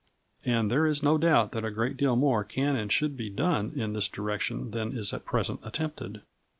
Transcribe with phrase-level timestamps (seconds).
[0.45, 3.71] And there is no doubt that a great deal more can and should be done
[3.75, 6.23] in this direction than is at present attempted.